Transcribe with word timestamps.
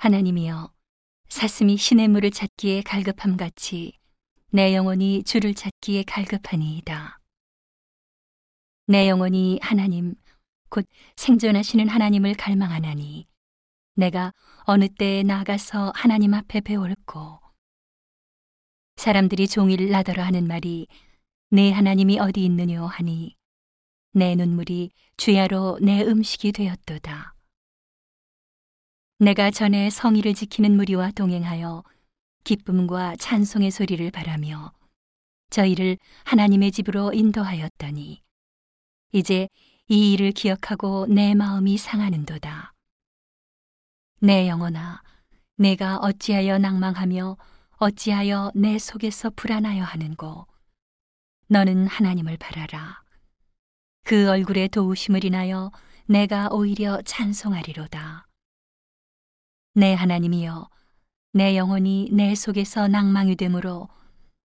하나님이여 0.00 0.72
사슴이 1.28 1.76
신의 1.76 2.06
물을 2.06 2.30
찾기에 2.30 2.82
갈급함 2.82 3.36
같이 3.36 3.98
내 4.52 4.72
영혼이 4.72 5.24
주를 5.24 5.54
찾기에 5.54 6.04
갈급하니이다. 6.04 7.18
내 8.86 9.08
영혼이 9.08 9.58
하나님 9.60 10.14
곧 10.70 10.86
생존하시는 11.16 11.88
하나님을 11.88 12.34
갈망하나니 12.34 13.26
내가 13.96 14.32
어느 14.66 14.88
때에 14.88 15.24
나가서 15.24 15.90
하나님 15.96 16.32
앞에 16.32 16.60
배울고 16.60 17.40
사람들이 18.94 19.48
종일 19.48 19.90
나더러 19.90 20.22
하는 20.22 20.46
말이 20.46 20.86
내 21.50 21.72
하나님이 21.72 22.20
어디 22.20 22.44
있느뇨 22.44 22.86
하니 22.86 23.36
내 24.12 24.36
눈물이 24.36 24.92
주야로 25.16 25.80
내 25.82 26.02
음식이 26.02 26.52
되었도다. 26.52 27.34
내가 29.20 29.50
전에 29.50 29.90
성의를 29.90 30.32
지키는 30.32 30.76
무리와 30.76 31.10
동행하여 31.10 31.82
기쁨과 32.44 33.16
찬송의 33.16 33.72
소리를 33.72 34.08
바라며 34.12 34.72
저희를 35.50 35.98
하나님의 36.22 36.70
집으로 36.70 37.12
인도하였더니 37.12 38.22
이제 39.10 39.48
이 39.88 40.12
일을 40.12 40.30
기억하고 40.30 41.06
내 41.08 41.34
마음이 41.34 41.78
상하는도다. 41.78 42.74
내 44.20 44.48
영혼아, 44.48 45.02
내가 45.56 45.96
어찌하여 45.96 46.58
낭망하며 46.58 47.36
어찌하여 47.78 48.52
내 48.54 48.78
속에서 48.78 49.30
불안하여 49.30 49.82
하는고. 49.82 50.46
너는 51.48 51.88
하나님을 51.88 52.36
바라라. 52.36 53.02
그 54.04 54.30
얼굴의 54.30 54.68
도우심을 54.68 55.24
인하여 55.24 55.72
내가 56.06 56.50
오히려 56.52 57.02
찬송하리로다. 57.02 58.27
내 59.78 59.94
하나님이여, 59.94 60.68
내 61.34 61.56
영혼이 61.56 62.08
내 62.10 62.34
속에서 62.34 62.88
낭망이 62.88 63.36
되므로 63.36 63.88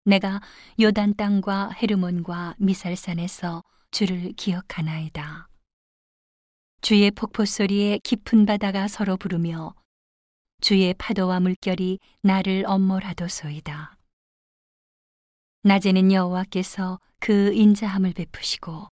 내가 0.06 0.40
요단 0.80 1.16
땅과 1.16 1.72
헤르몬과 1.72 2.54
미살산에서 2.60 3.64
주를 3.90 4.34
기억하나이다. 4.34 5.48
주의 6.82 7.10
폭포 7.10 7.46
소리에 7.46 7.98
깊은 8.04 8.46
바다가 8.46 8.88
서로 8.88 9.18
부르며 9.18 9.74
주의 10.62 10.94
파도와 10.94 11.40
물결이 11.40 11.98
나를 12.22 12.66
엄몰하도소이다. 12.68 13.98
낮에는 15.64 16.12
여호와께서 16.12 17.00
그 17.20 17.52
인자함을 17.56 18.14
베푸시고 18.14 18.88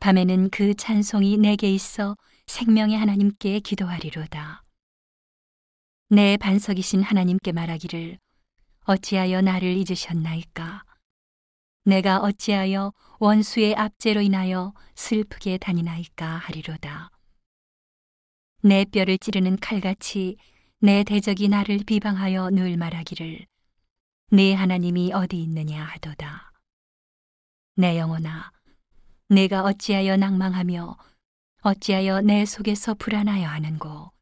밤에는 0.00 0.48
그 0.48 0.72
찬송이 0.72 1.36
내게 1.36 1.70
있어 1.74 2.16
생명의 2.46 2.96
하나님께 2.96 3.60
기도하리로다. 3.60 4.62
내 6.08 6.36
반석이신 6.36 7.02
하나님께 7.02 7.50
말하기를 7.50 8.20
어찌하여 8.84 9.40
나를 9.40 9.76
잊으셨나이까? 9.76 10.84
내가 11.84 12.18
어찌하여 12.18 12.92
원수의 13.18 13.74
압제로 13.74 14.20
인하여 14.20 14.72
슬프게 14.94 15.58
다니나이까 15.58 16.24
하리로다. 16.24 17.10
내 18.62 18.84
뼈를 18.84 19.18
찌르는 19.18 19.56
칼같이 19.56 20.36
내 20.78 21.02
대적이 21.02 21.48
나를 21.48 21.80
비방하여 21.84 22.50
늘 22.50 22.76
말하기를 22.76 23.44
내 24.30 24.54
하나님이 24.54 25.12
어디 25.12 25.42
있느냐 25.42 25.82
하도다. 25.82 26.52
내 27.74 27.98
영혼아, 27.98 28.52
내가 29.28 29.64
어찌하여 29.64 30.16
낭망하며 30.16 30.96
어찌하여 31.62 32.20
내 32.20 32.44
속에서 32.44 32.94
불안하여 32.94 33.48
하는고. 33.48 34.12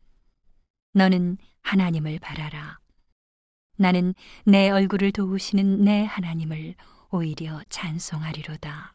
너는 0.94 1.36
하나님을 1.64 2.20
바라라. 2.20 2.78
나는 3.76 4.14
내 4.44 4.70
얼굴을 4.70 5.10
도우시는 5.10 5.82
내 5.84 6.04
하나님을 6.04 6.76
오히려 7.10 7.60
찬송하리로다. 7.68 8.93